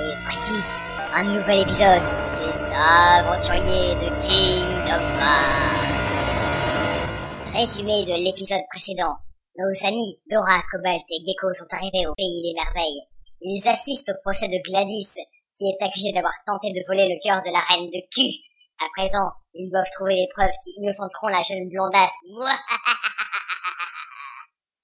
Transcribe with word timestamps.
Et 0.00 0.16
voici 0.22 0.72
un 1.12 1.24
nouvel 1.24 1.60
épisode 1.60 2.00
des 2.40 2.56
aventuriers 2.72 3.94
de 4.00 4.08
Kingdom 4.16 5.04
Hearts. 5.20 5.84
Résumé 7.52 8.04
de 8.08 8.16
l'épisode 8.16 8.64
précédent. 8.70 9.14
Nos 9.58 9.86
amis 9.86 10.16
Dora, 10.30 10.62
Cobalt 10.72 11.04
et 11.10 11.20
Gecko 11.26 11.52
sont 11.52 11.68
arrivés 11.76 12.06
au 12.06 12.14
pays 12.14 12.40
des 12.42 12.54
merveilles. 12.56 13.02
Ils 13.42 13.68
assistent 13.68 14.08
au 14.08 14.20
procès 14.24 14.48
de 14.48 14.56
Gladys, 14.64 15.12
qui 15.52 15.68
est 15.68 15.84
accusée 15.84 16.12
d'avoir 16.12 16.32
tenté 16.46 16.72
de 16.72 16.80
voler 16.86 17.08
le 17.08 17.20
cœur 17.22 17.42
de 17.42 17.52
la 17.52 17.60
reine 17.60 17.90
de 17.90 18.00
Q. 18.08 18.24
À 18.80 18.88
présent, 18.96 19.28
ils 19.52 19.68
doivent 19.70 19.90
trouver 19.92 20.14
les 20.14 20.28
preuves 20.34 20.56
qui 20.64 20.70
innocenteront 20.80 21.28
la 21.28 21.42
jeune 21.42 21.68
blondasse. 21.68 22.16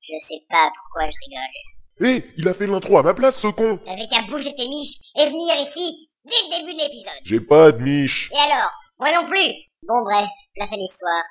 Je 0.03 0.19
sais 0.21 0.45
pas 0.51 0.71
pourquoi 0.77 1.09
je 1.09 1.17
rigole. 1.25 1.76
Hé, 1.99 2.27
il 2.37 2.47
a 2.47 2.53
fait 2.53 2.67
l'intro 2.67 2.99
à 2.99 3.03
ma 3.03 3.15
place, 3.15 3.41
ce 3.41 3.49
con 3.49 3.79
T'avais 3.87 4.07
qu'à 4.09 4.21
bouger 4.29 4.55
tes 4.55 4.69
miches 4.69 4.97
et 5.17 5.27
venir 5.31 5.55
ici 5.63 6.11
dès 6.27 6.35
le 6.45 6.59
début 6.59 6.75
de 6.75 6.79
l'épisode. 6.79 7.23
J'ai 7.25 7.41
pas 7.41 7.73
de 7.73 7.83
niche. 7.83 8.31
Et 8.35 8.53
alors 8.53 8.71
Moi 8.99 9.09
non 9.15 9.27
plus 9.27 9.53
Bon 9.89 10.03
bref, 10.05 10.29
place 10.55 10.73
à 10.73 10.77
l'histoire. 10.77 11.25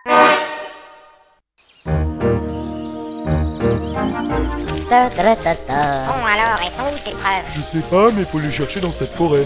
Ta 4.90 5.10
ta 5.10 5.24
ta 5.24 5.36
ta 5.36 5.56
ta. 5.56 5.82
Bon 6.08 6.26
alors, 6.26 6.60
elles 6.66 6.72
sont 6.72 6.84
où 6.84 6.98
ces 6.98 7.12
preuves? 7.12 7.46
Je 7.56 7.62
sais 7.62 7.82
pas, 7.90 8.10
mais 8.12 8.24
faut 8.24 8.40
les 8.40 8.52
chercher 8.52 8.80
dans 8.80 8.92
cette 8.92 9.12
forêt. 9.14 9.46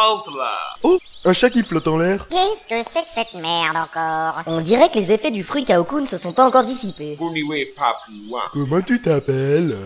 Halte 0.00 0.34
là 0.34 0.52
Oh, 0.82 0.98
un 1.26 1.32
chat 1.34 1.50
qui 1.50 1.62
flotte 1.62 1.86
en 1.86 1.98
l'air. 1.98 2.26
Qu'est-ce 2.30 2.66
que 2.66 2.82
c'est 2.90 3.02
que 3.02 3.08
cette 3.14 3.34
merde 3.34 3.76
encore? 3.76 4.40
On 4.46 4.62
dirait 4.62 4.88
que 4.88 4.98
les 4.98 5.12
effets 5.12 5.30
du 5.30 5.44
fruit 5.44 5.66
Kaokun 5.66 6.06
se 6.06 6.16
sont 6.16 6.32
pas 6.32 6.46
encore 6.46 6.64
dissipés. 6.64 7.16
Vous 7.18 7.30
n'irez 7.32 7.66
pas 7.76 7.92
plus 8.06 8.26
loin. 8.28 8.40
Comment 8.52 8.80
tu 8.80 9.02
t'appelles? 9.02 9.76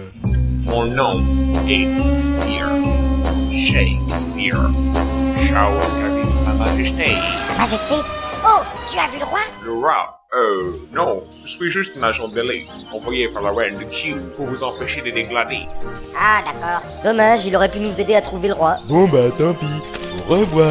Mon 0.67 0.85
nom 0.85 1.21
est 1.69 1.89
Shakespeare. 1.99 2.71
Shakespeare. 3.51 4.71
Ciao, 5.49 5.83
service 5.83 6.45
Sa 6.45 6.53
Majesté. 6.53 7.17
Sa 7.49 7.59
Majesté? 7.59 7.95
Oh 8.47 8.61
Tu 8.93 8.99
as 8.99 9.09
vu 9.09 9.19
le 9.19 9.25
roi? 9.25 9.41
Le 9.65 9.73
roi? 9.73 10.21
Euh, 10.37 10.73
non. 10.93 11.15
Je 11.45 11.49
suis 11.49 11.71
juste 11.73 11.97
un 11.97 12.03
agent 12.05 12.29
d'élite, 12.29 12.69
envoyé 12.93 13.29
par 13.29 13.43
la 13.43 13.51
reine 13.51 13.79
de 13.79 13.85
Q 13.85 14.15
pour 14.37 14.47
vous 14.47 14.63
empêcher 14.63 15.01
de 15.01 15.11
déglader. 15.11 15.67
Ah 16.17 16.41
d'accord. 16.45 16.83
Dommage, 17.05 17.45
il 17.47 17.55
aurait 17.57 17.71
pu 17.71 17.79
nous 17.81 18.01
aider 18.01 18.15
à 18.15 18.23
trouver 18.23 18.49
le 18.49 18.55
roi. 18.55 18.77
Bon 18.89 19.09
bah 19.09 19.31
tant 19.39 19.55
pis. 19.55 19.67
Au 20.27 20.37
revoir. 20.37 20.67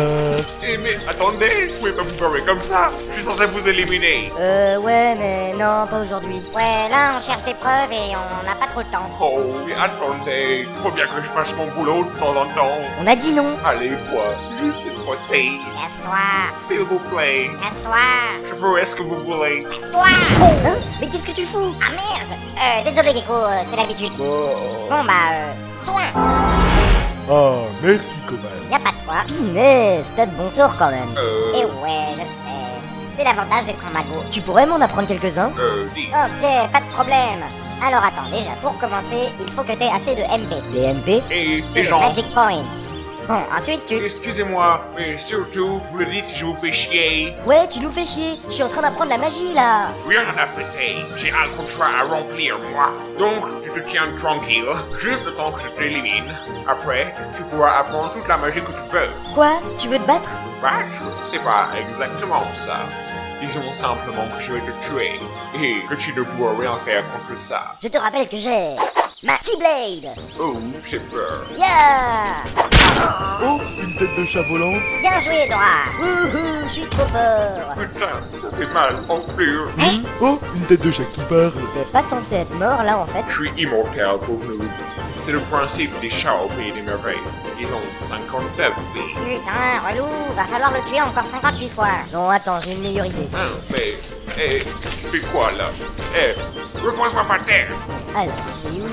Eh 0.67 0.77
mais 0.77 0.97
attendez, 1.07 1.67
vous 1.71 1.79
pouvez 1.79 1.91
pas 1.93 2.01
vous 2.01 2.15
parler 2.15 2.41
comme 2.41 2.59
ça. 2.61 2.89
Je 3.09 3.13
suis 3.21 3.23
censé 3.23 3.45
vous 3.45 3.67
éliminer. 3.69 4.31
Euh, 4.39 4.77
ouais, 4.79 5.15
mais 5.15 5.53
non, 5.53 5.85
pas 5.87 6.01
aujourd'hui. 6.01 6.41
Ouais, 6.55 6.89
là 6.89 7.15
on 7.17 7.21
cherche 7.21 7.43
des 7.43 7.53
preuves 7.53 7.91
et 7.91 8.15
on 8.15 8.45
n'a 8.47 8.55
pas 8.55 8.65
trop 8.67 8.81
de 8.81 8.89
temps. 8.89 9.07
Oh, 9.21 9.41
mais 9.67 9.75
attendez. 9.75 10.67
Faut 10.81 10.89
bien 10.89 11.05
que 11.05 11.21
je 11.21 11.27
fasse 11.29 11.53
mon 11.55 11.67
boulot 11.67 12.05
de 12.05 12.17
temps 12.19 12.31
en 12.31 12.45
temps. 12.55 12.79
On 12.99 13.05
a 13.05 13.15
dit 13.15 13.31
non. 13.31 13.53
Allez, 13.63 13.91
quoi. 14.09 14.23
Juste 14.59 14.85
cette 14.85 14.97
fois-ci. 15.05 15.59
Casse-toi 15.75 16.17
S'il 16.67 16.79
vous 16.79 16.99
plaît. 17.15 17.51
Casse-toi 17.61 18.49
Je 18.49 18.55
ferai 18.55 18.85
ce 18.85 18.95
que 18.95 19.03
vous 19.03 19.23
voulez? 19.23 19.65
Casse-toi 19.69 20.05
Hein? 20.65 20.75
Mais 20.99 21.07
qu'est-ce 21.07 21.27
que 21.27 21.31
tu 21.31 21.45
fous? 21.45 21.75
Ah 21.79 21.91
merde 21.91 22.39
Euh, 22.57 22.89
désolé 22.89 23.13
Gecko, 23.19 23.33
euh, 23.33 23.61
c'est 23.69 23.75
l'habitude. 23.77 24.13
Bon 24.17 25.03
bah, 25.05 25.13
euh, 25.33 25.53
soin 25.85 26.01
Ah, 27.29 27.53
merci 27.83 28.17
Cobalt. 28.27 28.52
Y 28.73 28.75
a 28.75 28.79
pas 28.79 28.89
de 28.89 29.05
quoi. 29.05 29.15
Pinès, 29.27 30.11
t'as 30.15 30.25
de 30.25 30.31
bons 30.35 30.49
sorts 30.49 30.75
quand 30.77 30.89
même. 30.89 31.13
Euh... 31.15 31.53
Et 31.53 31.65
ouais, 31.65 32.13
je 32.15 32.21
sais. 32.21 33.15
C'est 33.15 33.23
l'avantage 33.23 33.65
d'être 33.67 33.85
un 33.85 33.91
mago. 33.91 34.23
Tu 34.31 34.41
pourrais 34.41 34.65
m'en 34.65 34.81
apprendre 34.81 35.07
quelques-uns 35.07 35.51
Euh, 35.59 35.85
dis. 35.93 36.07
Ok, 36.07 36.71
pas 36.71 36.79
de 36.79 36.91
problème. 36.91 37.43
Alors 37.85 38.03
attends, 38.03 38.27
déjà, 38.35 38.49
pour 38.63 38.75
commencer, 38.79 39.29
il 39.39 39.51
faut 39.51 39.61
que 39.61 39.73
t'aies 39.77 39.91
assez 39.93 40.15
de 40.15 40.23
MP. 40.23 40.73
Les 40.73 40.93
MP 40.93 41.21
Et 41.31 41.61
des 41.75 41.83
gens. 41.83 41.99
Magic 41.99 42.25
Points. 42.33 42.63
Bon, 43.27 43.41
ensuite 43.55 43.85
tu... 43.85 44.03
Excusez-moi, 44.03 44.81
mais 44.95 45.17
surtout, 45.17 45.81
vous 45.89 45.97
le 45.97 46.05
dites 46.05 46.25
si 46.25 46.35
je 46.35 46.45
vous 46.45 46.57
fais 46.59 46.71
chier. 46.71 47.33
Ouais, 47.45 47.67
tu 47.69 47.79
nous 47.79 47.91
fais 47.91 48.05
chier. 48.05 48.37
Je 48.47 48.51
suis 48.51 48.63
en 48.63 48.69
train 48.69 48.81
d'apprendre 48.81 49.11
la 49.11 49.17
magie 49.17 49.53
là. 49.53 49.87
Rien 50.07 50.25
à 50.37 50.45
péter. 50.47 50.97
J'ai 51.15 51.31
un 51.31 51.47
contrat 51.55 51.89
à 52.01 52.03
remplir, 52.03 52.57
moi. 52.71 52.91
Donc, 53.17 53.45
tu 53.63 53.69
te 53.71 53.79
tiens 53.89 54.09
tranquille, 54.17 54.65
juste 54.99 55.23
le 55.25 55.33
temps 55.35 55.53
que 55.53 55.61
je 55.61 55.69
t'élimine. 55.79 56.35
Après, 56.67 57.15
tu 57.37 57.43
pourras 57.43 57.79
apprendre 57.79 58.11
toute 58.13 58.27
la 58.27 58.37
magie 58.37 58.61
que 58.61 58.67
tu 58.67 58.91
veux. 58.91 59.09
Quoi? 59.33 59.59
Tu 59.77 59.87
veux 59.87 59.99
te 59.99 60.05
battre? 60.07 60.29
Battre, 60.61 61.25
c'est 61.25 61.43
pas 61.43 61.69
exactement 61.79 62.43
ça. 62.55 62.79
Disons 63.41 63.73
simplement 63.73 64.27
que 64.35 64.41
je 64.43 64.53
vais 64.53 64.61
te 64.61 64.87
tuer 64.87 65.19
et 65.55 65.85
que 65.89 65.95
tu 65.95 66.13
ne 66.13 66.23
pourras 66.23 66.57
rien 66.59 66.77
faire 66.85 67.03
contre 67.11 67.37
ça. 67.37 67.73
Je 67.81 67.87
te 67.87 67.97
rappelle 67.97 68.27
que 68.27 68.37
j'ai 68.37 68.75
ma 69.23 69.37
Keyblade. 69.37 70.13
Oh, 70.39 70.57
j'ai 70.85 70.99
peur. 70.99 71.45
Yeah 71.57 72.43
Oh, 73.41 73.59
une 73.81 73.95
tête 73.97 74.15
de 74.17 74.25
chat 74.25 74.43
volante. 74.43 74.81
Bien 75.01 75.19
joué, 75.19 75.47
Dora 75.47 75.83
Wouhou, 75.99 76.63
je 76.67 76.69
suis 76.69 76.85
trop 76.87 77.05
fort. 77.07 77.75
Putain, 77.75 78.21
ça 78.39 78.55
fait 78.55 78.73
mal 78.73 78.95
en 79.09 79.19
plus. 79.33 79.59
Oh, 80.21 80.39
une 80.55 80.65
tête 80.65 80.81
de 80.81 80.91
chat 80.91 81.03
qui 81.05 81.21
part. 81.21 81.51
T'es 81.73 81.85
pas 81.91 82.03
censé 82.03 82.35
être 82.35 82.53
mort 82.53 82.83
là 82.83 82.99
en 82.99 83.05
fait. 83.07 83.23
Je 83.29 83.33
suis 83.33 83.63
immortel 83.63 84.17
pour 84.25 84.37
nous. 84.39 84.63
C'est 85.17 85.31
le 85.31 85.39
principe 85.39 85.97
des 86.01 86.09
chats 86.09 86.35
au 86.43 86.47
pays 86.49 86.71
des 86.71 86.81
merveilles. 86.81 87.15
Ils 87.59 87.67
ont 87.67 87.81
59 87.99 88.73
vies. 88.93 89.01
Putain, 89.13 89.87
relou, 89.87 90.07
va 90.35 90.43
falloir 90.45 90.73
le 90.73 90.89
tuer 90.89 91.01
encore 91.01 91.25
58 91.25 91.69
fois. 91.69 91.87
Non, 92.11 92.29
attends, 92.29 92.59
j'ai 92.61 92.73
une 92.73 92.81
meilleure 92.81 93.05
idée. 93.05 93.29
Hein, 93.33 93.57
mais, 93.71 93.93
eh, 94.37 94.59
tu 94.59 95.19
fais 95.19 95.25
quoi 95.31 95.51
là? 95.51 95.69
Eh, 96.15 96.33
repose-moi 96.83 97.23
par 97.25 97.45
terre. 97.45 97.67
Alors, 98.15 98.35
c'est 98.51 98.69
où 98.69 98.87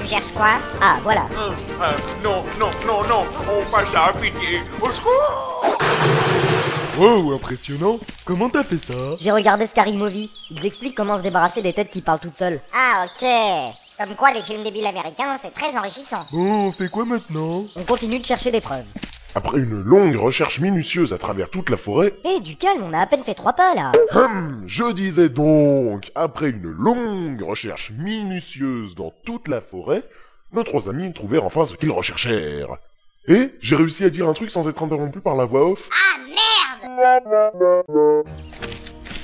Tu 0.00 0.06
cherches 0.06 0.32
quoi? 0.32 0.58
Ah, 0.80 0.98
voilà. 1.02 1.22
Hein, 1.38 1.52
hein, 1.82 1.96
non, 2.22 2.44
non, 2.58 2.70
non, 2.86 3.02
non, 3.08 3.24
on 3.48 3.70
passe 3.70 3.94
à 3.94 4.12
pitié. 4.12 4.60
Au 4.80 4.90
secours 4.90 5.78
Wow, 6.98 7.32
impressionnant. 7.34 7.98
Comment 8.26 8.50
t'as 8.50 8.64
fait 8.64 8.76
ça? 8.76 8.94
J'ai 9.18 9.30
regardé 9.30 9.66
Scary 9.66 9.96
Movie. 9.96 10.30
Ils 10.50 10.66
expliquent 10.66 10.96
comment 10.96 11.16
se 11.16 11.22
débarrasser 11.22 11.62
des 11.62 11.72
têtes 11.72 11.90
qui 11.90 12.02
parlent 12.02 12.18
toutes 12.18 12.36
seules. 12.36 12.60
Ah, 12.74 13.06
ok. 13.06 13.26
Comme 13.98 14.16
quoi, 14.16 14.32
les 14.32 14.42
films 14.42 14.62
débiles 14.64 14.86
américains, 14.86 15.36
c'est 15.40 15.52
très 15.52 15.76
enrichissant. 15.76 16.24
Bon, 16.32 16.66
on 16.68 16.72
fait 16.72 16.88
quoi 16.88 17.04
maintenant? 17.04 17.62
On 17.76 17.82
continue 17.84 18.18
de 18.18 18.24
chercher 18.26 18.50
des 18.50 18.60
preuves. 18.60 18.84
Après 19.34 19.58
une 19.58 19.80
longue 19.82 20.16
recherche 20.16 20.58
minutieuse 20.60 21.12
à 21.12 21.18
travers 21.18 21.48
toute 21.50 21.70
la 21.70 21.76
forêt, 21.76 22.14
Eh, 22.24 22.40
du 22.40 22.56
calme, 22.56 22.82
on 22.84 22.92
a 22.92 23.00
à 23.00 23.06
peine 23.06 23.22
fait 23.22 23.34
trois 23.34 23.52
pas 23.52 23.74
là. 23.74 23.92
hum, 24.14 24.64
je 24.66 24.92
disais 24.92 25.28
donc, 25.28 26.10
après 26.14 26.50
une 26.50 26.64
longue 26.70 27.40
recherche 27.42 27.92
minutieuse 27.96 28.94
dans 28.96 29.12
toute 29.24 29.46
la 29.48 29.60
forêt, 29.60 30.02
nos 30.52 30.64
trois 30.64 30.88
amis 30.88 31.12
trouvèrent 31.12 31.44
enfin 31.44 31.64
ce 31.64 31.74
qu'ils 31.74 31.92
recherchèrent. 31.92 32.76
Et 33.28 33.50
j'ai 33.60 33.76
réussi 33.76 34.04
à 34.04 34.10
dire 34.10 34.28
un 34.28 34.32
truc 34.32 34.50
sans 34.50 34.66
être 34.68 34.82
interrompu 34.82 35.20
par 35.20 35.36
la 35.36 35.44
voix 35.44 35.68
off. 35.70 35.88
Ah, 35.92 36.18
merde 36.26 38.24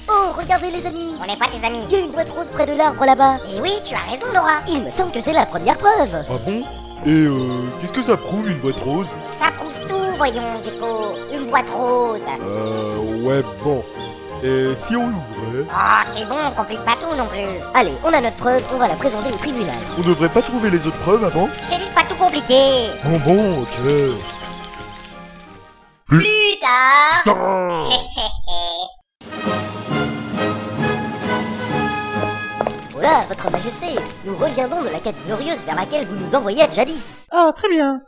Oh, 0.09 0.31
regardez 0.39 0.71
les 0.71 0.87
amis 0.87 1.15
On 1.21 1.27
n'est 1.27 1.37
pas 1.37 1.49
tes 1.49 1.67
amis. 1.67 1.81
Il 1.91 1.93
y 1.93 2.01
a 2.01 2.05
une 2.05 2.13
boîte 2.13 2.31
rose 2.31 2.47
près 2.53 2.65
de 2.67 2.75
l'arbre 2.75 3.05
là-bas. 3.05 3.39
Et 3.53 3.61
oui, 3.61 3.73
tu 3.85 3.93
as 3.95 4.09
raison, 4.09 4.29
Dora. 4.33 4.61
Il 4.69 4.85
me 4.85 4.91
semble 4.91 5.11
que 5.11 5.21
c'est 5.21 5.33
la 5.33 5.47
première 5.47 5.77
preuve. 5.79 6.15
Ah 6.15 6.39
bon? 6.45 6.63
Et 7.05 7.25
euh, 7.27 7.61
qu'est-ce 7.81 7.93
que 7.93 8.03
ça 8.03 8.17
prouve 8.17 8.49
une 8.49 8.59
boîte 8.61 8.79
rose? 8.81 9.17
Ça 9.41 9.51
prouve 9.51 9.66
voyons, 10.17 10.63
Gecko. 10.65 11.13
Une 11.33 11.49
boîte 11.51 11.71
rose. 11.71 12.21
Euh, 12.41 13.25
ouais, 13.25 13.43
bon. 13.63 13.85
Et 14.43 14.75
si 14.77 14.95
on 14.97 15.07
l'ouvrait? 15.09 15.67
Oh, 15.71 16.03
c'est 16.09 16.29
bon, 16.29 16.37
on 16.47 16.51
complique 16.55 16.83
pas 16.83 16.95
tout 17.01 17.17
non 17.17 17.27
plus. 17.27 17.63
Allez, 17.75 17.93
on 18.05 18.13
a 18.13 18.21
notre 18.21 18.37
preuve, 18.37 18.63
on 18.75 18.77
va 18.77 18.89
la 18.89 18.95
présenter 18.95 19.33
au 19.33 19.37
tribunal. 19.37 19.75
On 19.99 20.03
devrait 20.03 20.29
pas 20.29 20.43
trouver 20.43 20.71
les 20.71 20.87
autres 20.87 20.99
preuves 20.99 21.25
avant? 21.25 21.49
J'ai 21.71 21.79
dit 21.79 21.91
pas 21.95 22.03
tout 22.03 22.17
compliquer. 22.17 22.89
Bon, 23.05 23.19
bon, 23.25 23.63
ok. 23.63 23.69
Plus 26.07 26.59
tard. 26.61 27.37
Voilà, 32.93 33.25
votre 33.29 33.51
majesté, 33.51 33.87
nous 34.25 34.35
reviendrons 34.37 34.83
de 34.83 34.89
la 34.89 34.99
quête 34.99 35.15
glorieuse 35.27 35.63
vers 35.67 35.77
laquelle 35.77 36.07
vous 36.07 36.17
nous 36.17 36.35
envoyiez 36.35 36.65
jadis. 36.73 37.27
Ah, 37.31 37.53
très 37.55 37.69
bien. 37.69 38.01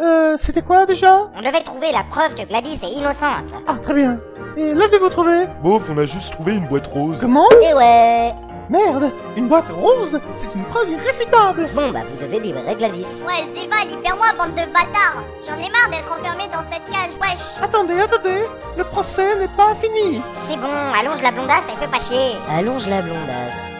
Euh, 0.00 0.36
c'était 0.38 0.62
quoi 0.62 0.86
déjà? 0.86 1.28
On 1.36 1.42
devait 1.42 1.60
trouver 1.62 1.92
la 1.92 2.02
preuve 2.04 2.34
que 2.34 2.46
Gladys 2.46 2.80
est 2.82 2.92
innocente. 2.98 3.44
Ah, 3.68 3.74
très 3.82 3.94
bien. 3.94 4.18
Et 4.56 4.72
l'avez-vous 4.72 5.10
trouvé 5.10 5.44
Bof, 5.62 5.82
on 5.90 5.98
a 5.98 6.06
juste 6.06 6.32
trouvé 6.32 6.54
une 6.54 6.66
boîte 6.66 6.86
rose. 6.88 7.18
Comment? 7.20 7.46
Eh 7.62 7.74
ouais 7.74 8.32
Merde 8.70 9.10
Une 9.36 9.48
boîte 9.48 9.68
rose 9.70 10.18
C'est 10.38 10.54
une 10.54 10.64
preuve 10.64 10.88
irréfutable 10.90 11.66
Bon 11.74 11.90
bah 11.90 12.00
vous 12.08 12.24
devez 12.24 12.40
libérer 12.40 12.74
Gladys. 12.74 13.22
Ouais, 13.26 13.44
Zéva, 13.54 13.84
libère-moi, 13.86 14.28
bande 14.38 14.54
de 14.54 14.72
bâtards. 14.72 15.22
J'en 15.46 15.58
ai 15.58 15.68
marre 15.70 15.90
d'être 15.90 16.10
enfermé 16.10 16.44
dans 16.48 16.62
cette 16.70 16.88
cage, 16.90 17.12
wesh. 17.20 17.62
Attendez, 17.62 18.00
attendez 18.00 18.44
Le 18.78 18.84
procès 18.84 19.36
n'est 19.36 19.48
pas 19.48 19.74
fini 19.74 20.22
C'est 20.48 20.56
bon, 20.56 20.68
allonge 20.98 21.22
la 21.22 21.32
blondasse, 21.32 21.64
elle 21.70 21.76
fait 21.76 21.90
pas 21.90 21.98
chier. 21.98 22.36
Allonge 22.50 22.86
la 22.88 23.02
blondasse. 23.02 23.72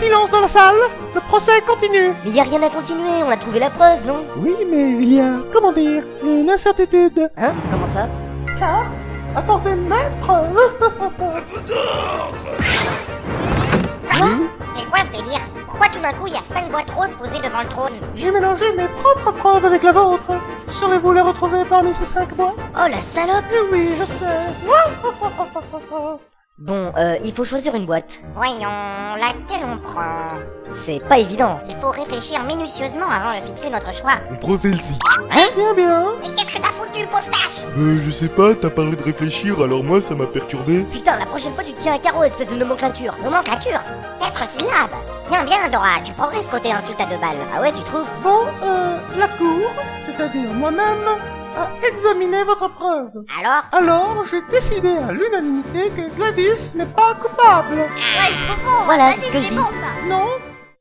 Silence 0.00 0.30
dans 0.30 0.40
la 0.40 0.48
salle. 0.48 0.76
Le 1.14 1.20
procès 1.20 1.60
continue. 1.66 2.14
Mais 2.24 2.30
y 2.30 2.40
a 2.40 2.44
rien 2.44 2.62
à 2.62 2.70
continuer, 2.70 3.22
on 3.22 3.28
a 3.28 3.36
trouvé 3.36 3.58
la 3.58 3.68
preuve, 3.68 4.06
non? 4.06 4.24
Oui, 4.38 4.54
mais 4.66 4.92
il 4.92 5.12
y 5.12 5.20
a, 5.20 5.34
comment 5.52 5.72
dire, 5.72 6.04
une 6.22 6.48
incertitude. 6.48 7.28
Hein? 7.36 7.52
Comment 7.70 7.86
ça? 7.86 8.08
Carte 8.58 8.86
Apportez 9.36 9.74
mes 9.74 10.08
preuves 10.22 10.58
C'est 14.74 14.86
quoi 14.90 15.00
ce 15.04 15.10
délire? 15.18 15.40
Pourquoi 15.68 15.88
tout 15.88 16.00
d'un 16.00 16.12
coup 16.14 16.28
il 16.28 16.32
y 16.32 16.36
a 16.36 16.42
cinq 16.50 16.70
boîtes 16.70 16.90
roses 16.96 17.14
posées 17.18 17.42
devant 17.44 17.60
le 17.60 17.68
trône? 17.68 17.92
J'ai 18.16 18.30
mélangé 18.30 18.72
mes 18.74 18.88
propres 18.88 19.32
preuves 19.32 19.66
avec 19.66 19.82
la 19.82 19.92
vôtre. 19.92 20.32
Saurez-vous 20.68 21.12
les 21.12 21.20
retrouver 21.20 21.62
parmi 21.68 21.92
ces 21.92 22.06
cinq 22.06 22.34
boîtes? 22.34 22.54
Oh 22.74 22.88
la 22.88 23.02
salope! 23.02 23.44
Eh 23.52 23.70
Oui, 23.70 23.90
je 23.98 24.04
sais. 24.06 24.24
Bon, 26.60 26.92
euh, 26.98 27.16
il 27.24 27.32
faut 27.32 27.44
choisir 27.44 27.74
une 27.74 27.86
boîte. 27.86 28.20
Voyons, 28.34 29.16
laquelle 29.18 29.64
on 29.64 29.78
prend? 29.78 30.36
C'est 30.74 30.98
pas 31.08 31.18
évident. 31.18 31.58
Il 31.70 31.76
faut 31.76 31.88
réfléchir 31.88 32.44
minutieusement 32.44 33.08
avant 33.08 33.40
de 33.40 33.46
fixer 33.46 33.70
notre 33.70 33.94
choix. 33.94 34.16
On 34.30 34.36
prend 34.36 34.58
celle-ci. 34.58 34.92
Bien, 35.56 35.72
bien. 35.74 36.04
Mais 36.20 36.28
qu'est-ce 36.34 36.49
Euh, 37.78 37.96
je 38.04 38.10
sais 38.10 38.28
pas, 38.28 38.54
t'as 38.54 38.70
parlé 38.70 38.96
de 38.96 39.02
réfléchir, 39.02 39.60
alors 39.62 39.82
moi 39.84 40.00
ça 40.00 40.14
m'a 40.14 40.26
perturbé. 40.26 40.84
Putain, 40.92 41.16
la 41.18 41.26
prochaine 41.26 41.54
fois 41.54 41.64
tu 41.64 41.72
te 41.72 41.80
tiens 41.80 41.94
un 41.94 41.98
carreau, 41.98 42.22
espèce 42.24 42.50
de 42.50 42.56
nomenclature. 42.56 43.14
Nomenclature 43.22 43.80
Quatre 44.18 44.46
syllabes 44.46 44.90
Bien, 45.30 45.44
bien, 45.44 45.68
Dora, 45.70 46.00
tu 46.04 46.12
progresses 46.12 46.48
côté 46.48 46.72
insulte 46.72 47.00
à 47.00 47.06
deux 47.06 47.16
balles. 47.18 47.36
Ah 47.56 47.60
ouais, 47.60 47.72
tu 47.72 47.82
trouves 47.82 48.06
Bon, 48.22 48.46
euh, 48.62 48.96
la 49.18 49.28
cour, 49.28 49.70
c'est-à-dire 50.04 50.50
moi-même, 50.52 51.06
a 51.56 51.86
examiné 51.86 52.42
votre 52.44 52.68
preuve. 52.68 53.10
Alors 53.38 53.62
Alors, 53.72 54.24
j'ai 54.30 54.42
décidé 54.50 54.96
à 55.08 55.12
l'unanimité 55.12 55.90
que 55.96 56.14
Gladys 56.16 56.74
n'est 56.74 56.86
pas 56.86 57.14
coupable. 57.14 57.88
Voilà, 58.86 59.12
c'est 59.12 59.26
ce 59.26 59.32
que 59.32 59.40
je 59.40 59.50
dis. 59.50 59.56
Non, 60.08 60.26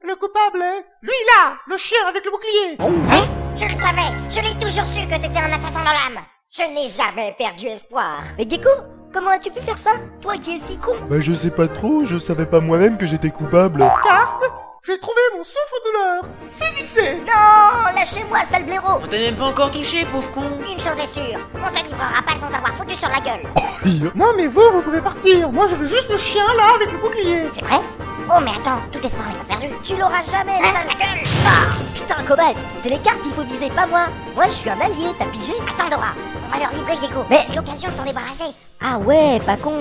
le 0.04 0.16
coupable 0.16 0.62
est 0.62 0.86
lui 1.04 1.14
là, 1.38 1.54
le 1.68 1.78
chien 1.78 2.00
avec 2.08 2.26
le 2.26 2.32
bouclier. 2.32 2.78
Hein 2.80 3.39
Je 3.60 3.66
le 3.66 3.72
savais 3.72 4.12
Je 4.30 4.40
l'ai 4.42 4.58
toujours 4.58 4.86
su 4.86 5.06
que 5.06 5.16
t'étais 5.16 5.38
un 5.40 5.52
assassin 5.52 5.80
dans 5.84 5.92
l'âme 5.92 6.24
Je 6.50 6.64
n'ai 6.74 6.88
jamais 6.88 7.36
perdu 7.38 7.66
espoir 7.68 8.24
Mais 8.38 8.48
Gecko, 8.50 8.70
comment 9.14 9.32
as-tu 9.32 9.52
pu 9.52 9.60
faire 9.62 9.78
ça? 9.78 9.92
Toi 10.22 10.38
qui 10.38 10.56
es 10.56 10.60
si 10.60 10.78
con 10.78 10.94
Bah 11.10 11.20
je 11.20 11.34
sais 11.34 11.52
pas 11.52 11.68
trop, 11.68 12.06
je 12.06 12.18
savais 12.18 12.46
pas 12.46 12.62
moi-même 12.62 12.98
que 12.98 13.06
j'étais 13.06 13.32
coupable. 13.32 13.80
Carte, 13.80 14.44
j'ai 14.88 14.98
trouvé 14.98 15.20
mon 15.36 15.44
souffre-douleur. 15.44 16.24
Saisissez. 16.48 17.16
Non 17.16 17.94
Lâchez-moi, 17.96 18.40
sale 18.50 18.64
blaireau 18.64 19.02
On 19.04 19.08
t'a 19.08 19.18
même 19.18 19.36
pas 19.36 19.46
encore 19.48 19.72
touché, 19.72 20.06
pauvre 20.06 20.32
con 20.32 20.60
Une 20.62 20.80
chose 20.80 20.98
est 20.98 21.08
sûre, 21.08 21.40
on 21.56 21.68
se 21.68 21.84
livrera 21.84 22.22
pas 22.26 22.40
sans 22.40 22.48
avoir 22.48 22.74
foutu 22.76 22.96
sur 22.96 23.10
la 23.10 23.20
gueule 23.20 23.46
Pire. 23.84 24.12
Non 24.16 24.32
mais 24.38 24.48
vous, 24.48 24.70
vous 24.72 24.82
pouvez 24.82 25.02
partir. 25.02 25.52
Moi, 25.52 25.68
je 25.70 25.76
veux 25.76 25.86
juste 25.86 26.10
le 26.10 26.18
chien 26.18 26.46
là 26.56 26.76
avec 26.76 26.92
le 26.94 26.98
bouclier. 26.98 27.44
C'est 27.52 27.66
vrai? 27.66 27.80
Oh 28.32 28.40
mais 28.44 28.52
attends, 28.52 28.80
tout 28.92 29.06
espoir 29.06 29.28
n'est 29.28 29.36
pas 29.36 29.58
perdu. 29.58 29.74
Tu 29.84 29.94
l'auras 29.98 30.22
jamais, 30.24 30.52
Hein, 30.62 30.74
sale... 30.74 30.88
la 30.88 30.94
gueule. 30.94 31.24
Putain, 31.96 32.24
Cobalt, 32.28 32.58
c'est 32.82 32.90
les 32.90 33.00
cartes 33.00 33.22
qu'il 33.22 33.32
faut 33.32 33.44
viser, 33.44 33.70
pas 33.70 33.88
moi. 33.88 34.06
Moi, 34.36 34.46
je 34.48 34.52
suis 34.52 34.70
un 34.70 34.80
allié, 34.80 35.08
t'as 35.18 35.26
pigé. 35.26 35.54
Attends 35.68 35.90
Dora, 35.90 36.14
on 36.48 36.52
va 36.54 36.60
leur 36.64 36.72
livrer 36.74 36.94
Gecko 37.02 37.26
Mais- 37.30 37.46
C'est 37.50 37.56
l'occasion 37.56 37.90
de 37.90 37.96
s'en 37.96 38.04
débarrasser. 38.04 38.54
Ah 38.82 38.98
ouais, 39.00 39.40
pas 39.46 39.58
con. 39.58 39.74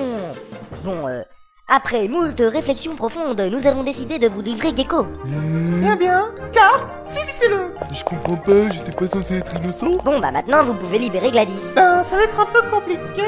Bon, 0.84 1.06
euh... 1.08 1.22
Après 1.70 2.08
moult 2.08 2.40
réflexions 2.40 2.94
profondes, 2.96 3.38
nous 3.52 3.66
avons 3.66 3.82
décidé 3.82 4.18
de 4.18 4.26
vous 4.28 4.40
livrer 4.40 4.74
Gecko. 4.74 5.06
Bien, 5.26 5.96
bien. 5.96 6.28
Carte, 6.50 6.96
saisissez-le. 7.04 7.74
Je 7.94 8.02
comprends 8.04 8.36
pas, 8.36 8.70
j'étais 8.70 8.92
pas 8.92 9.06
censé 9.06 9.36
être 9.36 9.54
innocent. 9.56 9.98
Bon 10.02 10.18
bah 10.18 10.30
maintenant 10.30 10.64
vous 10.64 10.72
pouvez 10.72 10.98
libérer 10.98 11.30
Gladys. 11.30 11.52
Ben, 11.76 12.02
ça 12.02 12.16
va 12.16 12.22
être 12.22 12.40
un 12.40 12.46
peu 12.46 12.62
compliqué 12.70 13.22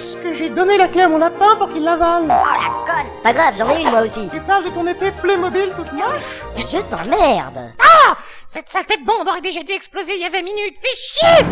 puisque 0.00 0.32
j'ai 0.32 0.48
donné 0.48 0.78
la 0.78 0.88
clé 0.88 1.02
à 1.02 1.08
mon 1.08 1.18
lapin 1.18 1.56
pour 1.56 1.68
qu'il 1.68 1.84
l'avale. 1.84 2.24
Oh 2.24 2.28
la 2.28 2.68
conne. 2.90 3.10
Pas 3.22 3.34
grave, 3.34 3.54
j'en 3.58 3.68
ai 3.68 3.82
une 3.82 3.90
moi 3.90 4.00
aussi. 4.00 4.30
Tu 4.32 4.40
parles 4.40 4.64
de 4.64 4.70
ton 4.70 4.86
épée 4.86 5.12
Playmobil 5.20 5.74
toute 5.76 5.92
moche? 5.92 6.22
Je 6.56 6.78
t'emmerde. 6.78 7.72
Cette 8.48 8.70
saleté 8.70 8.96
de 8.96 9.04
bombe 9.04 9.28
aurait 9.28 9.42
déjà 9.42 9.62
dû 9.62 9.72
exploser 9.72 10.14
il 10.14 10.22
y 10.22 10.24
a 10.24 10.30
20 10.30 10.42
minutes. 10.42 10.76
Fais 10.80 10.96
chier! 10.96 11.44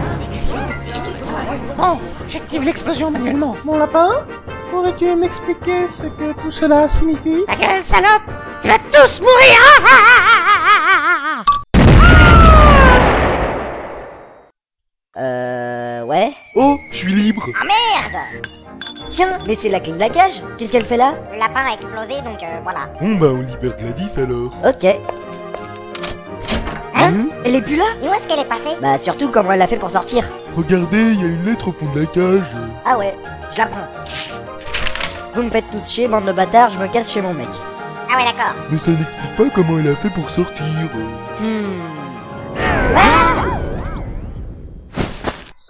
Bon, 1.77 2.01
j'active 2.27 2.65
l'explosion 2.65 3.11
manuellement. 3.11 3.55
Mon 3.65 3.77
lapin, 3.77 4.25
pourrais-tu 4.71 5.15
m'expliquer 5.15 5.87
ce 5.87 6.05
que 6.05 6.33
tout 6.41 6.51
cela 6.51 6.89
signifie? 6.89 7.45
Ta 7.47 7.55
gueule, 7.55 7.85
salope! 7.85 8.23
Tu 8.63 8.69
vas 8.69 8.79
tous 8.91 9.21
mourir. 9.21 9.59
Euh... 9.83 10.48
Ouais 16.19 16.33
Oh, 16.57 16.81
je 16.91 16.97
suis 16.97 17.15
libre 17.15 17.47
Ah 17.61 17.65
merde 17.65 18.25
Tiens, 19.09 19.35
mais 19.47 19.55
c'est 19.55 19.69
la 19.69 19.79
clé 19.79 19.93
de 19.93 20.01
la 20.01 20.09
cage 20.09 20.43
Qu'est-ce 20.57 20.73
qu'elle 20.73 20.85
fait 20.85 20.97
là? 20.97 21.15
Le 21.33 21.39
lapin 21.39 21.61
a 21.71 21.75
explosé 21.75 22.21
donc 22.23 22.43
euh, 22.43 22.59
voilà. 22.65 22.89
Bon 23.01 23.15
bah 23.15 23.29
on 23.31 23.43
libère 23.43 23.77
Gladys 23.77 24.19
alors. 24.19 24.53
Ok. 24.67 24.85
Hein? 26.97 27.13
Elle 27.45 27.55
est 27.55 27.63
plus 27.63 27.77
là? 27.77 27.85
Et 28.03 28.09
où 28.09 28.13
est-ce 28.13 28.27
qu'elle 28.27 28.41
est 28.41 28.49
passée? 28.49 28.77
Bah 28.83 28.99
surtout 28.99 29.29
comment 29.29 29.53
elle 29.53 29.63
a 29.63 29.69
fait 29.69 29.77
pour 29.77 29.91
sortir. 29.91 30.25
Regardez, 30.57 31.13
il 31.13 31.21
y 31.21 31.25
a 31.25 31.29
une 31.29 31.45
lettre 31.45 31.69
au 31.69 31.73
fond 31.73 31.87
de 31.95 32.01
la 32.01 32.07
cage. 32.07 32.51
Ah 32.85 32.99
ouais, 32.99 33.15
je 33.53 33.59
la 33.59 33.67
prends. 33.67 33.87
Vous 35.35 35.43
me 35.43 35.51
faites 35.51 35.71
tous 35.71 35.89
chier, 35.89 36.09
bande 36.09 36.25
de 36.25 36.33
bâtards, 36.33 36.71
je 36.71 36.81
me 36.81 36.89
casse 36.89 37.13
chez 37.13 37.21
mon 37.23 37.33
mec. 37.33 37.49
Ah 38.13 38.17
ouais 38.17 38.25
d'accord. 38.25 38.55
Mais 38.73 38.79
ça 38.79 38.91
n'explique 38.91 39.37
pas 39.37 39.45
comment 39.55 39.79
elle 39.79 39.93
a 39.93 39.95
fait 39.95 40.11
pour 40.11 40.29
sortir. 40.31 40.67
Hmm... 41.41 41.79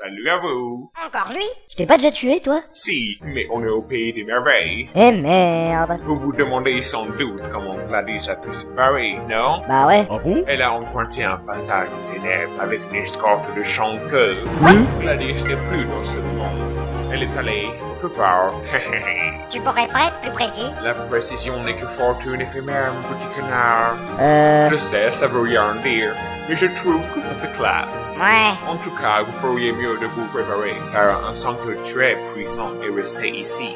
Salut 0.01 0.31
à 0.31 0.39
vous. 0.39 0.93
Encore 1.05 1.33
lui? 1.33 1.43
Je 1.69 1.75
t'ai 1.75 1.85
pas 1.85 1.97
déjà 1.97 2.13
tué, 2.13 2.39
toi? 2.39 2.61
Si, 2.71 3.19
mais 3.21 3.49
on 3.51 3.65
est 3.65 3.69
au 3.69 3.83
pays 3.83 4.13
des 4.13 4.23
merveilles. 4.23 4.89
Eh 4.95 5.11
merde 5.11 5.99
Vous 6.05 6.17
vous 6.21 6.33
demandez 6.33 6.83
sans 6.83 7.05
doute 7.07 7.43
comment 7.53 7.75
Gladys 7.89 8.29
a 8.31 8.37
pu 8.37 8.53
se 8.53 8.65
barrer, 8.67 9.19
non? 9.29 9.59
Bah 9.69 9.89
ouais. 9.89 10.07
Ah 10.09 10.19
bon? 10.23 10.45
Elle 10.47 10.63
a 10.63 10.73
emprunté 10.73 11.25
un 11.25 11.39
passage 11.39 11.89
aux 11.89 12.15
ténèbres 12.15 12.61
avec 12.61 12.81
une 12.93 12.95
escorte 12.95 13.53
de 13.57 13.65
chanceux. 13.65 14.35
Oui 14.63 14.77
Gladys 15.01 15.43
n'est 15.43 15.69
plus 15.69 15.85
dans 15.85 16.05
ce 16.05 16.19
monde. 16.19 17.11
Elle 17.13 17.25
est 17.25 17.37
allée 17.37 17.67
quelque 18.01 18.15
part. 18.17 18.55
Tu 19.51 19.61
pourrais 19.61 19.89
pas 19.89 20.07
être 20.07 20.21
plus 20.21 20.31
précis? 20.31 20.67
La 20.85 20.95
précision 20.95 21.61
n'est 21.65 21.75
que 21.75 21.87
fortune 21.87 22.41
éphémère, 22.41 22.93
mon 22.95 23.17
petit 23.17 23.35
canard. 23.35 23.97
Euh... 24.21 24.69
Je 24.71 24.77
sais, 24.77 25.11
ça 25.11 25.27
veut 25.27 25.41
rien 25.41 25.75
dire, 25.83 26.15
mais 26.49 26.57
je 26.57 26.67
trouve 26.67 27.03
que 27.15 27.21
ça 27.21 27.35
fait 27.35 27.53
classe. 27.53 28.19
Ouais. 28.21 28.69
En 28.69 28.77
tout 28.79 28.91
cas, 28.97 29.23
vous 29.23 29.33
feriez 29.41 29.73
mieux 29.73 29.99
de 29.99 30.07
vous 30.07 30.27
préparer, 30.27 30.75
car 30.93 31.29
un 31.29 31.35
sangle 31.35 31.77
très 31.83 32.17
puissant 32.35 32.71
est 32.83 32.91
resté 32.95 33.29
ici. 33.31 33.75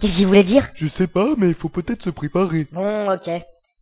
Qu'est-ce 0.00 0.16
qu'il 0.16 0.26
voulait 0.26 0.42
dire? 0.42 0.68
Je 0.74 0.86
sais 0.86 1.06
pas, 1.06 1.28
mais 1.36 1.48
il 1.48 1.54
faut 1.54 1.68
peut-être 1.68 2.02
se 2.02 2.10
préparer. 2.10 2.66
Bon, 2.72 3.12
ok. 3.12 3.30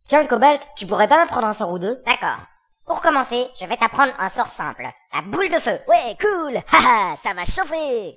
Tiens, 0.07 0.25
Cobalt, 0.25 0.61
tu 0.77 0.85
pourrais 0.85 1.07
pas 1.07 1.17
m'apprendre 1.17 1.47
un 1.47 1.53
sort 1.53 1.71
ou 1.71 1.79
deux? 1.79 2.01
D'accord. 2.05 2.37
Pour 2.85 3.01
commencer, 3.01 3.47
je 3.59 3.65
vais 3.65 3.77
t'apprendre 3.77 4.13
un 4.19 4.29
sort 4.29 4.47
simple. 4.47 4.87
La 5.13 5.21
boule 5.23 5.49
de 5.49 5.59
feu. 5.59 5.79
Ouais, 5.87 6.15
cool 6.21 6.55
Haha, 6.71 7.15
ça 7.17 7.33
va 7.33 7.43
chauffer 7.45 8.15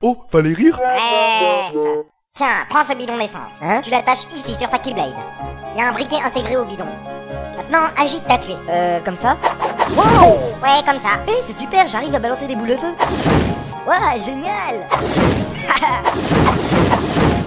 Oh, 0.00 0.24
fallait 0.30 0.54
rire 0.54 0.76
Bref. 0.78 1.74
Tiens, 2.36 2.66
prends 2.68 2.82
ce 2.82 2.94
bidon 2.94 3.16
d'essence. 3.16 3.52
Hein 3.62 3.80
Tu 3.84 3.90
l'attaches 3.90 4.24
ici 4.34 4.56
sur 4.58 4.68
ta 4.68 4.80
Keyblade. 4.80 5.14
Il 5.72 5.78
y 5.80 5.84
a 5.84 5.88
un 5.90 5.92
briquet 5.92 6.16
intégré 6.20 6.56
au 6.56 6.64
bidon. 6.64 6.84
Maintenant, 7.56 7.86
agite 7.96 8.26
ta 8.26 8.38
clé. 8.38 8.56
Euh, 8.68 8.98
comme 9.04 9.14
ça 9.16 9.36
Wow 9.90 10.32
Ouais, 10.60 10.82
comme 10.84 10.98
ça. 10.98 11.10
Eh, 11.28 11.42
c'est 11.46 11.52
super, 11.52 11.86
j'arrive 11.86 12.12
à 12.12 12.18
balancer 12.18 12.48
des 12.48 12.56
boules 12.56 12.70
de 12.70 12.76
feu 12.76 12.92
Ouah, 13.86 14.18
génial 14.18 14.84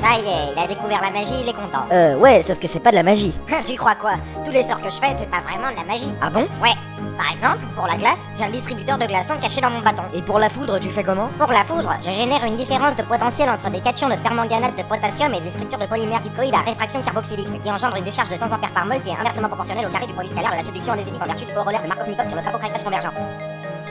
Ça 0.01 0.19
y 0.19 0.25
est, 0.25 0.53
il 0.55 0.63
a 0.63 0.67
découvert 0.67 1.01
la 1.01 1.09
magie, 1.12 1.35
il 1.41 1.50
est 1.50 1.53
content. 1.53 1.83
Euh, 1.91 2.15
ouais, 2.15 2.41
sauf 2.41 2.57
que 2.57 2.69
c'est 2.69 2.79
pas 2.79 2.91
de 2.91 2.95
la 2.95 3.03
magie. 3.03 3.38
tu 3.65 3.75
crois 3.75 3.95
quoi? 3.95 4.13
Tous 4.45 4.51
les 4.51 4.63
sorts 4.63 4.79
que 4.79 4.89
je 4.89 4.95
fais, 4.95 5.13
c'est 5.19 5.29
pas 5.29 5.41
vraiment 5.41 5.69
de 5.69 5.75
la 5.75 5.83
magie. 5.83 6.13
Ah 6.21 6.29
bon? 6.29 6.47
Ouais. 6.63 6.71
Par 7.17 7.31
exemple, 7.31 7.65
pour 7.75 7.88
la 7.88 7.95
glace, 7.95 8.19
j'ai 8.38 8.43
un 8.45 8.50
distributeur 8.50 8.97
de 8.97 9.05
glaçons 9.05 9.38
caché 9.41 9.59
dans 9.59 9.71
mon 9.71 9.79
bâton. 9.79 10.03
Et 10.13 10.21
pour 10.21 10.38
la 10.38 10.50
foudre, 10.50 10.79
tu 10.79 10.89
fais 10.91 11.03
comment? 11.03 11.29
Pour 11.39 11.51
la 11.51 11.63
foudre, 11.63 11.91
je 12.05 12.12
génère 12.12 12.43
une 12.45 12.57
différence 12.57 12.95
de 12.95 13.01
potentiel 13.01 13.50
entre 13.50 13.69
des 13.71 13.81
cations 13.81 14.07
de 14.07 14.15
permanganate 14.15 14.77
de 14.77 14.83
potassium 14.83 15.33
et 15.33 15.41
des 15.41 15.50
structures 15.50 15.79
de 15.79 15.88
polymères 15.88 16.21
diploïdes 16.21 16.53
à 16.53 16.59
réfraction 16.59 17.01
carboxylique, 17.01 17.50
ce 17.50 17.55
qui 17.57 17.71
engendre 17.71 17.95
une 17.97 18.03
décharge 18.03 18.29
de 18.29 18.36
100 18.38 18.53
ampères 18.53 18.71
par 18.71 18.86
mol 18.86 19.01
qui 19.01 19.09
est 19.09 19.17
inversement 19.19 19.47
proportionnelle 19.47 19.88
au 19.88 19.89
carré 19.89 20.05
du 20.05 20.13
produit 20.13 20.29
scalaire 20.29 20.51
de 20.51 20.57
la 20.57 20.63
subduction 20.63 20.93
andésitique 20.93 21.21
en 21.21 21.25
vertu 21.25 21.45
du 21.45 21.53
corollaire 21.53 21.81
de 21.81 21.88
Markov-Nikov 21.88 22.27
sur 22.27 22.36
le 22.36 22.41
craquage 22.43 22.83
convergent. 22.83 23.12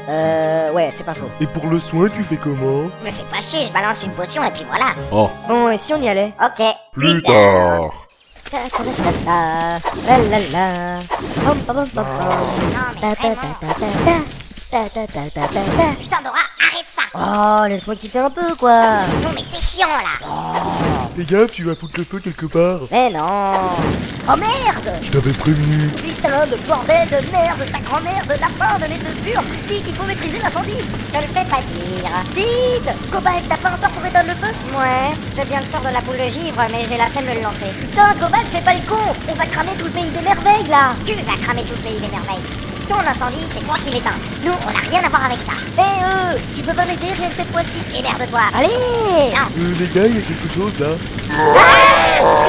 Euh, 0.09 0.71
ouais, 0.73 0.91
c'est 0.97 1.03
pas 1.03 1.15
faux. 1.15 1.29
Et 1.41 1.49
pour 1.49 1.67
le 1.67 1.81
soin, 1.81 2.09
tu 2.09 2.23
fais 2.23 2.37
comment? 2.37 2.85
Me 3.05 3.11
fais 3.11 3.25
pas 3.25 3.41
chier, 3.41 3.63
je 3.63 3.73
balance 3.73 4.05
une 4.05 4.13
potion 4.13 4.45
et 4.45 4.53
puis 4.53 4.65
voilà. 4.69 4.95
Bon, 5.11 5.69
et 5.69 5.77
si 5.79 5.93
on 5.95 6.01
y 6.01 6.09
allait? 6.09 6.33
Ok. 6.41 6.65
Plus 6.93 7.23
tard. 7.23 8.06
Putain 15.99 16.23
Dora, 16.23 16.43
arrête 16.61 16.87
ça. 16.95 17.03
Oh, 17.15 17.67
laisse-moi 17.69 17.97
kiffer 17.97 18.19
un 18.21 18.31
peu, 18.31 18.55
quoi. 18.57 19.01
Non 19.23 19.31
mais 19.35 19.43
c'est 19.53 19.61
chiant 19.63 19.89
là 19.89 20.03
Fais 21.17 21.25
gaffe, 21.25 21.53
tu 21.53 21.63
vas 21.63 21.75
foutre 21.75 21.95
le 21.97 22.05
feu 22.05 22.21
quelque 22.21 22.45
part. 22.45 22.81
Mais 22.93 23.09
non 23.09 23.25
Oh 24.29 24.37
merde 24.37 25.01
Je 25.01 25.11
t'avais 25.11 25.33
prévenu. 25.33 25.89
Putain 25.97 26.45
de 26.45 26.61
bordel 26.69 27.09
de 27.09 27.33
merde, 27.33 27.59
de 27.59 27.73
ta 27.73 27.79
grand-mère, 27.79 28.23
de 28.25 28.37
lapin, 28.37 28.77
de 28.77 28.93
nez 28.93 28.99
de 28.99 29.25
fur 29.25 29.41
Vite, 29.67 29.85
il 29.89 29.95
faut 29.95 30.05
maîtriser 30.05 30.39
l'incendie 30.43 30.85
Je 31.15 31.19
le 31.19 31.27
fais 31.33 31.49
pas 31.49 31.63
dire. 31.65 32.13
Vite 32.35 32.93
t'as 33.49 33.57
pas 33.57 33.71
un 33.71 33.77
sort 33.79 33.91
pour 33.93 34.05
éteindre 34.05 34.29
le 34.29 34.35
feu? 34.35 34.53
Ouais, 34.77 35.17
je 35.39 35.49
viens 35.49 35.63
de 35.63 35.67
sort 35.69 35.81
de 35.81 35.95
la 35.95 36.03
boule 36.03 36.19
de 36.19 36.29
givre, 36.29 36.61
mais 36.71 36.85
j'ai 36.87 36.99
la 36.99 37.07
flemme 37.07 37.33
de 37.33 37.39
le 37.39 37.43
lancer. 37.43 37.73
Putain, 37.81 38.13
Cobalt, 38.21 38.49
fais 38.53 38.61
pas 38.61 38.75
le 38.75 38.85
con 38.87 39.01
On 39.31 39.35
va 39.37 39.47
cramer 39.47 39.73
tout 39.79 39.87
le 39.87 39.93
pays 39.93 40.11
des 40.11 40.21
merveilles, 40.21 40.69
là 40.69 40.93
Tu 41.03 41.15
vas 41.15 41.41
cramer 41.41 41.63
tout 41.63 41.77
le 41.81 41.89
pays 41.89 41.97
des 41.99 42.13
merveilles. 42.13 42.66
Ton 42.89 42.95
incendie, 42.99 43.45
c'est 43.53 43.65
toi 43.67 43.75
qui 43.85 43.91
l'éteins. 43.91 44.15
Nous, 44.45 44.53
on 44.53 44.71
n'a 44.73 44.79
rien 44.89 45.01
à 45.05 45.09
voir 45.09 45.25
avec 45.25 45.39
ça. 45.47 45.53
Eh 45.77 45.81
euh, 45.81 46.39
tu 46.55 46.63
peux 46.63 46.73
pas 46.73 46.85
m'aider 46.85 47.13
rien 47.19 47.29
que 47.29 47.35
cette 47.37 47.51
fois-ci 47.51 47.79
Émerde-toi. 47.99 48.41
Allez 48.57 48.69
Non. 49.35 49.47
Euh, 49.59 49.75
les 49.79 49.87
gars, 49.89 50.07
il 50.07 50.15
y 50.15 50.19
a 50.19 50.23
quelque 50.23 50.55
chose 50.55 50.79
là. 50.79 50.95
Qu'est-ce 51.27 52.46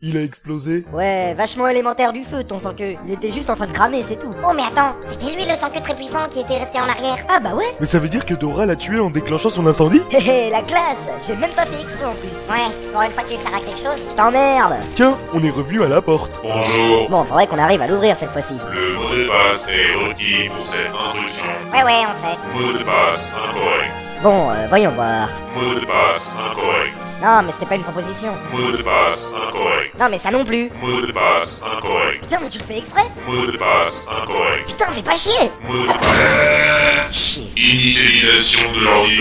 il 0.00 0.16
a 0.16 0.22
explosé. 0.22 0.84
Ouais, 0.92 1.34
vachement 1.34 1.66
élémentaire 1.66 2.12
du 2.12 2.22
feu, 2.24 2.44
ton 2.44 2.58
sans-queue. 2.58 2.94
Il 3.06 3.12
était 3.12 3.32
juste 3.32 3.50
en 3.50 3.56
train 3.56 3.66
de 3.66 3.72
cramer, 3.72 4.02
c'est 4.04 4.16
tout. 4.18 4.32
Oh, 4.46 4.52
mais 4.54 4.62
attends, 4.62 4.94
c'était 5.04 5.34
lui 5.34 5.44
le 5.44 5.56
sang 5.56 5.70
que 5.70 5.80
très 5.80 5.94
puissant 5.94 6.28
qui 6.30 6.38
était 6.40 6.56
resté 6.58 6.78
en 6.78 6.88
arrière. 6.88 7.16
Ah 7.28 7.40
bah 7.40 7.54
ouais 7.54 7.64
Mais 7.80 7.86
ça 7.86 7.98
veut 7.98 8.08
dire 8.08 8.24
que 8.24 8.34
Dora 8.34 8.64
l'a 8.64 8.76
tué 8.76 9.00
en 9.00 9.10
déclenchant 9.10 9.50
son 9.50 9.66
incendie? 9.66 10.00
Hé 10.12 10.18
hé, 10.46 10.50
la 10.50 10.62
classe 10.62 11.08
J'ai 11.26 11.34
même 11.34 11.50
pas 11.50 11.64
fait 11.64 11.80
exprès 11.82 12.04
en 12.06 12.12
plus. 12.14 12.28
Ouais, 12.48 12.72
pour 12.92 13.02
une 13.02 13.10
fois 13.10 13.22
que 13.24 13.30
tu 13.30 13.36
sers 13.38 13.54
à 13.54 13.58
quelque 13.58 13.78
chose. 13.78 14.00
Je 14.10 14.14
t'emmerde 14.14 14.74
Tiens, 14.94 15.18
on 15.34 15.42
est 15.42 15.50
revenu 15.50 15.82
à 15.82 15.88
la 15.88 16.00
porte. 16.00 16.30
Bonjour, 16.44 17.10
Bon, 17.10 17.24
faudrait 17.24 17.48
qu'on 17.48 17.58
arrive 17.58 17.82
à 17.82 17.88
l'ouvrir 17.88 18.16
cette 18.16 18.30
fois-ci. 18.30 18.54
le 18.72 18.94
mot 18.94 19.08
de 19.14 19.26
passe 19.26 19.66
est 19.68 19.94
requis 20.08 20.48
pour 20.48 20.64
cette 20.66 20.94
instruction. 20.94 21.44
Ouais, 21.72 21.82
ouais, 21.82 22.02
on 22.08 22.12
sait. 22.12 22.38
Mot 22.54 22.72
de 22.78 22.84
passe 22.84 23.32
incorrect. 23.34 23.92
Bon, 24.22 24.50
euh, 24.50 24.66
voyons 24.68 24.92
voir. 24.92 25.28
Mot 25.56 25.74
de 25.74 25.84
passe 25.86 26.36
incorrect. 26.38 26.94
Non, 27.20 27.42
mais 27.44 27.52
c'était 27.52 27.66
pas 27.66 27.74
une 27.74 27.82
proposition. 27.82 28.32
Mot 28.52 28.70
de 28.70 28.82
passe 28.82 29.32
incorrect. 29.34 29.98
Non, 29.98 30.06
mais 30.08 30.18
ça 30.18 30.30
non 30.30 30.44
plus. 30.44 30.70
Mot 30.80 31.00
de 31.00 31.10
passe 31.10 31.62
incorrect. 31.62 32.22
Putain, 32.22 32.38
mais 32.40 32.48
tu 32.48 32.58
le 32.58 32.64
fais 32.64 32.78
exprès 32.78 33.04
Mot 33.26 33.46
de 33.46 33.56
passe 33.56 34.06
incorrect. 34.08 34.66
Putain, 34.68 34.92
fais 34.92 35.02
pas 35.02 35.16
chier 35.16 35.50
Mot 35.66 35.82
de 35.82 35.88
passe. 35.88 37.12
Chier. 37.12 37.48
Initialisation 37.56 38.60
de 38.72 38.84
l'ordi 38.84 39.16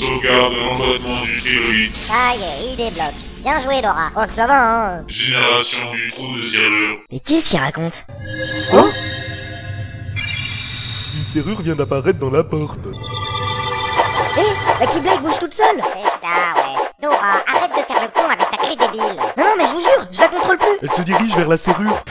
Sauvegarde 0.00 0.54
de 0.54 0.58
l'emboîtement 0.58 1.20
du 1.22 1.42
thyroïde. 1.42 1.94
Ça 1.94 2.34
y 2.34 2.42
est, 2.42 2.70
il 2.70 2.76
débloque. 2.76 3.14
Bien 3.42 3.60
joué, 3.60 3.82
Dora. 3.82 4.10
Oh, 4.16 4.24
ça 4.26 4.46
va, 4.46 4.58
hein 4.58 5.04
Génération 5.06 5.92
du 5.92 6.10
trou 6.12 6.36
de 6.38 6.48
serrure. 6.48 6.98
Mais 7.12 7.20
qu'est-ce 7.20 7.50
qu'il 7.50 7.60
raconte 7.60 8.04
Une 11.14 11.24
serrure 11.26 11.60
vient 11.60 11.76
d'apparaître 11.76 12.18
dans 12.18 12.30
la 12.30 12.42
porte. 12.42 12.80
Hé, 14.38 14.42
la 14.80 14.86
Keyblade 14.86 15.20
bouge 15.22 15.38
toute 15.38 15.54
seule 15.54 15.80
C'est 15.80 16.26
ça, 16.26 16.54
ouais. 16.56 16.85
Dora, 17.06 17.38
arrête 17.46 17.70
de 17.70 17.82
faire 17.84 18.02
le 18.02 18.08
con 18.08 18.28
avec 18.28 18.50
ta 18.50 18.56
clé 18.56 18.74
débile. 18.74 19.14
Non, 19.36 19.44
non, 19.44 19.54
mais 19.56 19.64
je 19.64 19.70
vous 19.70 19.80
jure, 19.80 20.08
je 20.10 20.20
la 20.20 20.26
contrôle 20.26 20.58
plus 20.58 20.76
Elle 20.82 20.90
se 20.90 21.02
dirige 21.02 21.36
vers 21.36 21.48
la 21.48 21.56
serrure. 21.56 22.02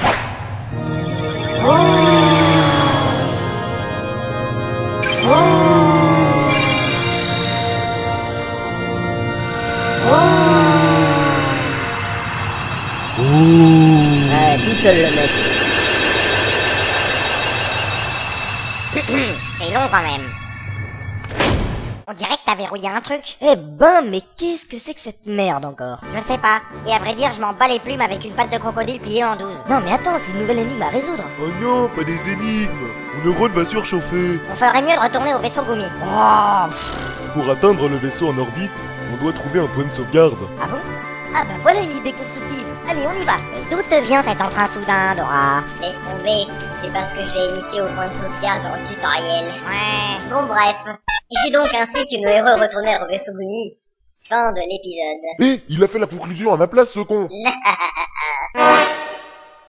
Ouais, 13.20 14.58
tout 14.64 14.76
seul 14.82 14.96
le 14.96 15.10
mec. 15.12 15.32
C'est 19.60 19.74
long 19.74 19.88
quand 19.92 20.04
même. 20.04 20.45
On 22.08 22.14
dirait 22.14 22.36
que 22.36 22.42
t'as 22.46 22.54
verrouillé 22.56 22.88
un 22.88 23.02
truc. 23.02 23.36
Eh 23.42 23.56
ben, 23.56 24.04
mais 24.08 24.22
qu'est-ce 24.38 24.68
que 24.68 24.78
c'est 24.78 24.94
que 24.94 25.02
cette 25.02 25.26
merde 25.26 25.66
encore? 25.66 25.98
Je 26.14 26.20
sais 26.20 26.38
pas. 26.38 26.62
Et 26.88 26.94
à 26.94 27.00
vrai 27.00 27.16
dire, 27.16 27.32
je 27.32 27.42
m'en 27.42 27.54
bats 27.54 27.68
les 27.68 27.80
plumes 27.80 28.02
avec 28.02 28.24
une 28.24 28.34
patte 28.34 28.52
de 28.52 28.60
crocodile 28.60 29.00
pliée 29.00 29.24
en 29.24 29.36
douze. 29.36 29.66
Non, 29.68 29.82
mais 29.84 29.92
attends, 29.94 30.18
c'est 30.20 30.32
une 30.32 30.42
nouvelle 30.42 30.60
énigme 30.60 30.84
à 30.84 30.90
résoudre. 30.90 31.24
Oh 31.42 31.48
non, 31.60 31.90
pas 31.90 32.04
des 32.04 32.30
énigmes. 32.30 32.70
Mon 33.16 33.32
neurone 33.32 33.54
va 33.54 33.66
surchauffer. 33.66 34.40
On 34.52 34.56
ferait 34.56 34.84
mieux 34.84 34.96
de 34.96 35.00
retourner 35.02 35.34
au 35.34 35.40
vaisseau 35.40 35.64
Gumi. 35.64 35.86
Oh, 36.04 36.70
Pour 37.34 37.50
atteindre 37.50 37.90
le 37.90 37.98
vaisseau 37.98 38.30
en 38.30 38.38
orbite, 38.38 38.72
on 39.12 39.24
doit 39.24 39.34
trouver 39.34 39.62
un 39.62 39.68
point 39.68 39.86
de 39.86 39.94
sauvegarde. 39.94 40.38
ah 40.62 40.68
bon? 40.68 40.78
Ah 41.38 41.44
bah 41.44 41.56
voilà 41.64 41.82
une 41.82 41.92
idée 41.98 42.14
constructive. 42.14 42.64
Allez, 42.88 43.02
on 43.08 43.22
y 43.22 43.26
va. 43.26 43.34
Mais 43.52 43.64
d'où 43.76 43.82
te 43.82 44.00
vient 44.06 44.22
cet 44.24 44.40
entrain 44.42 44.68
soudain, 44.68 45.16
Dora? 45.18 45.64
Laisse 45.82 45.98
tomber. 46.08 46.46
C'est 46.84 46.94
parce 46.94 47.12
que 47.14 47.26
je 47.26 47.34
l'ai 47.34 47.50
initié 47.50 47.82
au 47.82 47.88
point 47.88 48.08
de 48.08 48.14
sauvegarde 48.14 48.64
dans 48.64 48.76
le 48.76 48.84
tutoriel. 48.88 49.46
Ouais. 49.68 50.30
Bon, 50.30 50.46
bref. 50.46 50.76
Et 51.32 51.36
c'est 51.44 51.52
donc 51.52 51.74
ainsi 51.74 52.06
que 52.06 52.22
nos 52.22 52.30
héros 52.30 52.62
retournèrent 52.62 53.04
au 53.04 53.08
vaisseau 53.08 53.34
Gumi. 53.34 53.78
Fin 54.28 54.54
de 54.54 54.60
l'épisode. 54.60 55.24
Eh, 55.40 55.64
il 55.70 55.84
a 55.84 55.88
fait 55.88 56.00
la 56.00 56.08
conclusion 56.08 56.52
à 56.54 56.58
ma 56.58 56.68
place, 56.68 56.92
ce 56.92 57.00
con 57.00 57.28